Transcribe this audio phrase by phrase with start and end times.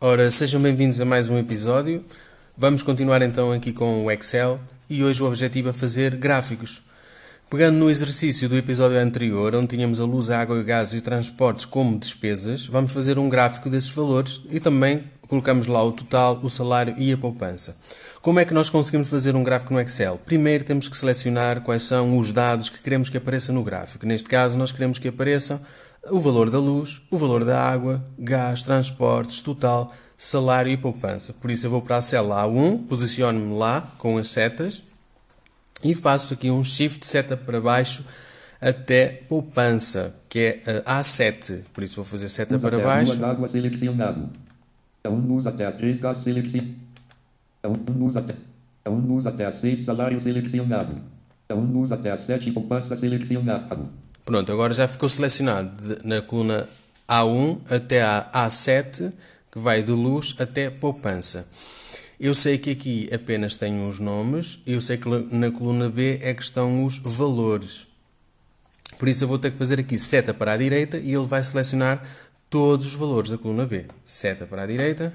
[0.00, 2.04] Ora, sejam bem-vindos a mais um episódio.
[2.56, 6.82] Vamos continuar então aqui com o Excel e hoje o objetivo é fazer gráficos.
[7.50, 10.98] Pegando no exercício do episódio anterior, onde tínhamos a luz, a água, o gás e
[10.98, 15.90] o transportes como despesas, vamos fazer um gráfico desses valores e também colocamos lá o
[15.90, 17.76] total, o salário e a poupança.
[18.22, 20.20] Como é que nós conseguimos fazer um gráfico no Excel?
[20.24, 24.06] Primeiro temos que selecionar quais são os dados que queremos que apareçam no gráfico.
[24.06, 25.60] Neste caso, nós queremos que apareçam
[26.10, 31.32] o valor da luz, o valor da água, gás, transportes, total, salário e poupança.
[31.32, 34.82] Por isso eu vou para a célula A1, posiciono-me lá com as setas
[35.82, 38.04] e faço aqui um shift seta para baixo
[38.60, 41.60] até poupança, que é a A7.
[41.72, 43.12] Por isso vou fazer seta para baixo.
[43.12, 44.28] duas água selecionado.
[45.04, 46.74] É um luz até a 3 gás selecionado.
[47.62, 48.34] É um luz até.
[48.86, 50.94] Luz até a 6 salário selecionado.
[51.48, 53.88] É um luz até a 7 poupança selecionado.
[54.28, 56.68] Pronto, agora já ficou selecionado de- na coluna
[57.08, 59.10] A1 até a A7,
[59.50, 61.48] que vai de luz até poupança.
[62.20, 66.34] Eu sei que aqui apenas tenho os nomes, eu sei que na coluna B é
[66.34, 67.86] que estão os valores.
[68.98, 71.42] Por isso eu vou ter que fazer aqui seta para a direita e ele vai
[71.42, 72.02] selecionar
[72.50, 73.86] todos os valores da coluna B.
[74.04, 75.10] Seta para a direita,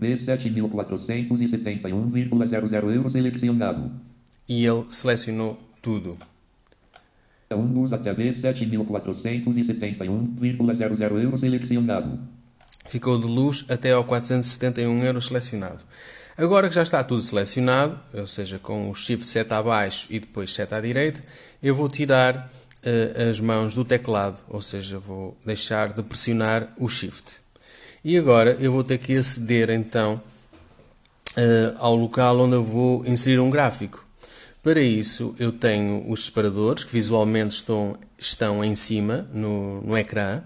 [0.00, 3.92] B 7.471,00 euros selecionado.
[4.48, 6.18] e ele selecionou tudo.
[7.50, 12.18] É um luz até B 7.471,00 euros selecionado.
[12.88, 15.84] Ficou de luz até ao 471 euros selecionado.
[16.36, 20.52] Agora que já está tudo selecionado, ou seja, com o Shift seta abaixo e depois
[20.54, 21.20] seta à direita,
[21.62, 22.50] eu vou tirar
[22.82, 27.38] eh, as mãos do teclado, ou seja, vou deixar de pressionar o Shift.
[28.04, 30.20] E agora eu vou ter que aceder então
[31.36, 34.06] eh, ao local onde eu vou inserir um gráfico.
[34.62, 40.42] Para isso, eu tenho os separadores que visualmente estão, estão em cima no, no ecrã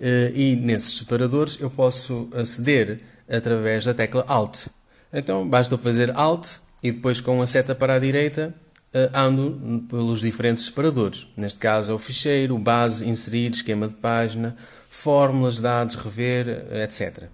[0.00, 4.68] eh, e nesses separadores eu posso aceder através da tecla Alt.
[5.12, 8.54] Então basta fazer Alt e depois com a seta para a direita
[8.92, 11.26] eh, ando pelos diferentes separadores.
[11.36, 14.56] Neste caso é o ficheiro, base, inserir, esquema de página,
[14.88, 17.24] fórmulas, dados, rever, eh, etc.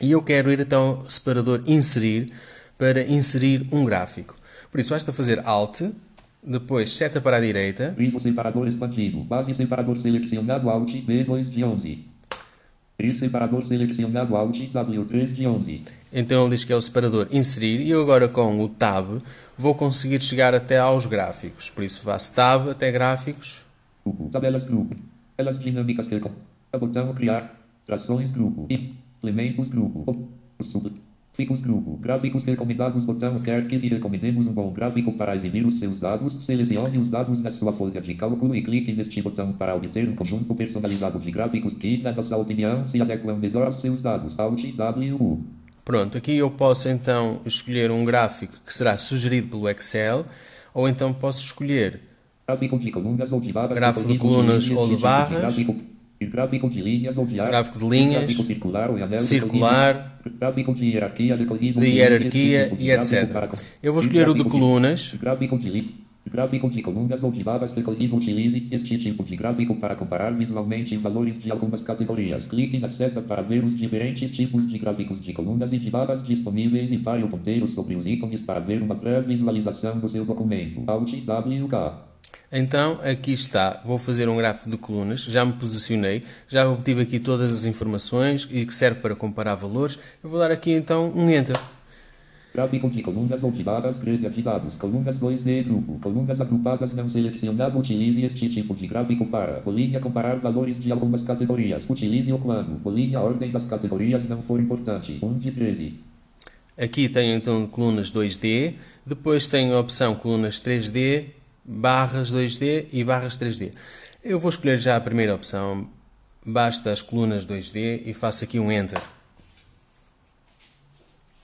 [0.00, 2.32] E eu quero ir então ao separador inserir
[2.78, 4.36] para inserir um gráfico.
[4.70, 5.82] Por isso basta fazer Alt,
[6.42, 9.24] depois seta para a direita, separador expandido.
[9.24, 12.04] Base separador selecionado Alt B2 de 11.
[12.98, 15.82] Risco separador selecionado Alt W3 de 11.
[16.12, 19.18] então ele diz que é o separador inserir e eu agora com o Tab
[19.58, 21.68] vou conseguir chegar até aos gráficos.
[21.68, 23.66] Por isso faço Tab até gráficos,
[24.04, 24.30] Grupo.
[24.30, 24.96] Tabelas grupo.
[25.36, 26.20] Tabelas dinâmicas que
[26.78, 27.58] Botão criar.
[27.84, 28.68] Trações grupo.
[28.70, 30.30] Implementos grupo.
[31.36, 31.98] Ficos grupo.
[31.98, 33.04] Gráficos recomendados.
[33.04, 36.46] Botão quer que lhe recomendemos um bom gráfico para exibir os seus dados.
[36.46, 40.16] Selecione os dados na sua folha de cálculo e clique neste botão para obter um
[40.16, 44.38] conjunto personalizado de gráficos que, na nossa opinião, se adequam melhor aos seus dados.
[44.38, 45.44] Alt W.
[45.84, 50.24] Pronto, aqui eu posso então escolher um gráfico que será sugerido pelo Excel
[50.72, 52.00] ou então posso escolher
[52.46, 53.76] Gráfico de colunas ou de barras.
[53.76, 55.56] Gráfico de colunas ou de barras.
[56.24, 57.34] Gráfico, de linhas ou de.
[57.34, 62.90] Gráfico de linhas, Gráfico circular ou anel circular, Gráfico de hierarquia de hierarquia tipo e
[62.90, 63.60] etc.
[63.82, 65.14] Eu vou escolher o de colunas.
[65.20, 65.94] Gráfico de,
[66.30, 68.16] gráfico de colunas ou de barras recolhido.
[68.16, 72.46] Utilize este tipo de gráfico para comparar visualmente valores de algumas categorias.
[72.46, 76.26] Clique na seta para ver os diferentes tipos de gráficos de colunas e de barras
[76.26, 80.82] disponíveis e pare o ponteiro sobre os ícones para ver uma pré-visualização do seu documento.
[80.86, 82.15] Alt WK.
[82.50, 83.82] Então, aqui está.
[83.84, 85.22] Vou fazer um gráfico de colunas.
[85.24, 86.22] Já me posicionei.
[86.48, 89.98] Já obtive aqui todas as informações e que serve para comparar valores.
[90.22, 91.56] Eu vou dar aqui então um Enter.
[92.54, 97.78] Gráfico de colunas de dados, colunas 2D grupo, colunas agrupadas não selecionado.
[97.78, 101.84] Utilize este tipo de gráfico para colina comparar valores de algumas categorias.
[101.90, 105.18] Utilize-o quando colina a ordem das categorias não for importante.
[105.20, 106.00] 1 de 13.
[106.78, 108.74] Aqui tenho então colunas 2D.
[109.04, 111.26] Depois tenho a opção colunas 3D,
[111.66, 113.72] barras 2D e barras 3D.
[114.22, 115.88] Eu vou escolher já a primeira opção.
[116.44, 119.00] Basta as colunas 2D e faço aqui um Enter.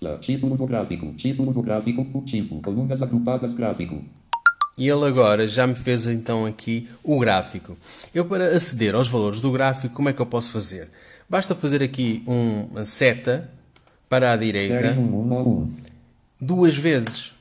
[0.01, 4.03] Lá, Título do gráfico, título do gráfico, o tipo, colunas agrupadas gráfico.
[4.77, 7.73] E ele agora já me fez então aqui o gráfico.
[8.15, 10.89] Eu para aceder aos valores do gráfico, como é que eu posso fazer?
[11.29, 13.51] Basta fazer aqui uma seta
[14.09, 15.75] para a direita 1, 1 a 1.
[16.41, 17.35] duas vezes.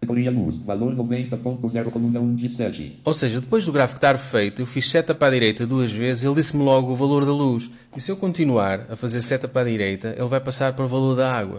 [0.00, 3.00] Categoria luz, valor 90.0, coluna 1 de 7.
[3.04, 6.22] Ou seja, depois do gráfico estar feito, eu fiz seta para a direita duas vezes,
[6.22, 7.68] ele disse-me logo o valor da luz.
[7.96, 10.88] E se eu continuar a fazer seta para a direita, ele vai passar para o
[10.88, 11.56] valor da água.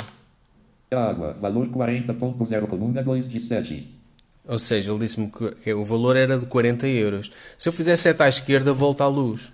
[0.90, 3.88] Água, valor 40.0, coluna 2 de 7.
[4.48, 7.32] Ou seja, ele disse-me que que o valor era de 40 euros.
[7.58, 9.52] Se eu fizer seta à esquerda, volta à luz.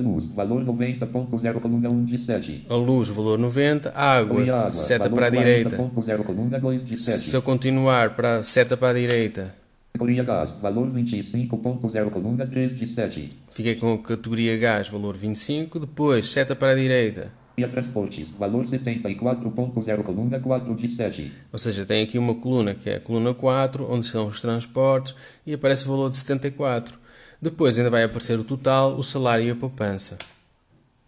[0.00, 2.66] A luz, valor 90.0, coluna 1 de 7.
[2.70, 3.92] A luz, valor 90.
[3.94, 5.76] Água, água, seta para a direita.
[5.76, 7.18] 40.0, coluna 2 de 7.
[7.18, 9.54] Se eu continuar para a seta para a direita,
[9.92, 13.28] Categoria gás, valor 25.0, coluna 3 de 7.
[13.50, 15.80] fiquei com a categoria gás, valor 25.
[15.80, 17.30] Depois, seta para a direita.
[17.58, 21.32] E a transportes, valor 74.0, coluna 4 de 7.
[21.52, 25.14] Ou seja, tem aqui uma coluna que é a coluna 4, onde estão os transportes,
[25.46, 26.99] e aparece o valor de 74.
[27.40, 30.18] Depois ainda vai aparecer o total, o salário e a poupança.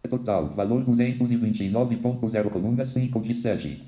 [0.09, 3.83] Total, valor 229.0, coluna 5 de 7.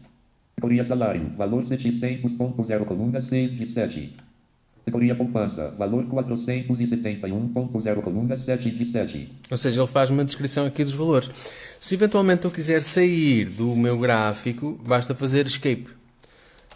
[0.57, 4.17] Categoria salário, valor 700.0, coluna 6 de 7.
[4.85, 9.33] Categoria poupança, valor 471.0, coluna 7 de 7.
[9.51, 11.31] Ou seja, ele faz uma descrição aqui dos valores.
[11.81, 15.89] Se eventualmente eu quiser sair do meu gráfico, basta fazer escape.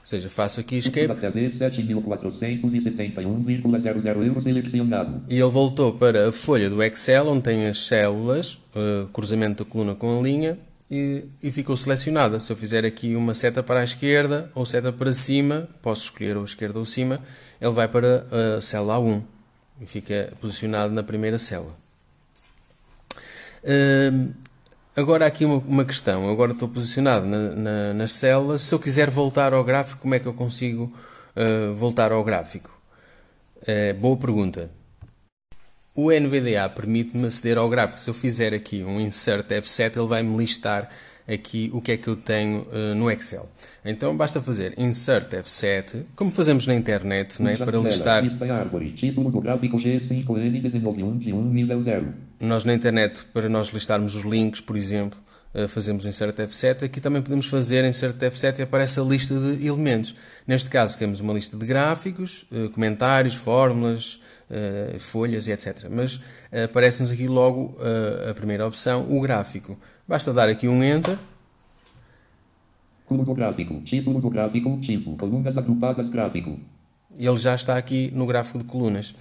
[0.09, 5.21] Ou seja, faço aqui escape Até B 7.471,00 euros selecionado.
[5.29, 9.71] e ele voltou para a folha do Excel, onde tem as células, eh, cruzamento da
[9.71, 10.59] coluna com a linha,
[10.91, 12.41] e, e ficou selecionada.
[12.41, 16.39] Se eu fizer aqui uma seta para a esquerda ou seta para cima, posso escolher
[16.39, 17.21] ou esquerda ou cima,
[17.61, 18.25] ele vai para
[18.57, 19.21] a célula A1
[19.79, 21.77] e fica posicionado na primeira célula.
[23.63, 24.33] Hum,
[24.99, 26.29] agora aqui uma, uma questão.
[26.29, 28.63] Agora estou posicionado na- na- nas células.
[28.63, 30.85] Se eu quiser voltar ao gráfico, como é que eu consigo
[31.37, 32.71] uh, voltar ao gráfico?
[33.67, 34.71] Eh, boa pergunta.
[35.95, 37.99] O NVDA permite-me aceder ao gráfico.
[38.01, 40.89] Se eu fizer aqui um insert F7, ele vai-me listar
[41.29, 43.49] aqui o que é que eu tenho uh, no Excel.
[43.85, 47.57] Então basta fazer insert F7, como fazemos na internet, não é?
[47.57, 48.25] para listar.
[48.25, 52.15] Lista árvore, título do gráfico G5N19 de 1 nível 0.
[52.41, 55.19] Nós na internet, para nós listarmos os links, por exemplo,
[55.53, 56.85] eh, fazemos o insert F7.
[56.85, 60.15] Aqui também podemos fazer insert F7 e aparece a lista de elementos.
[60.47, 65.89] Neste caso temos uma lista de gráficos, eh, comentários, fórmulas, eh, folhas e etc.
[65.91, 69.77] Mas eh, aparece-nos aqui logo eh, a primeira opção, o gráfico.
[70.07, 71.19] Basta dar aqui um Enter
[73.09, 76.61] Clube do gráfico, título do gráfico, tipo, colunas agrupadas gráfico.
[77.19, 79.15] ele já está aqui no gráfico de colunas.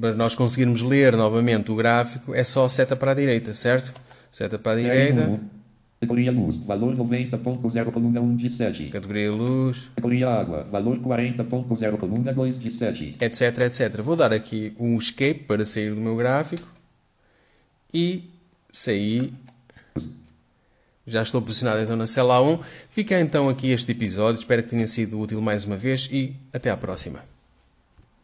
[0.00, 3.92] Para nós conseguirmos ler novamente o gráfico, é só seta para a direita, certo?
[4.30, 5.38] Seta para a direita,
[6.02, 8.88] Categoria luz, valor 90.0, coluna 1 de 7.
[8.88, 13.16] categoria luz, Categoria água, valor 40.0, coluna 2 de 7.
[13.20, 14.02] etc, etc.
[14.02, 16.66] Vou dar aqui um escape para sair do meu gráfico
[17.94, 18.24] e
[18.72, 19.32] sair.
[21.06, 22.58] Já estou posicionado então na cela 1.
[22.90, 24.40] Fica então aqui este episódio.
[24.40, 27.31] Espero que tenha sido útil mais uma vez e até à próxima.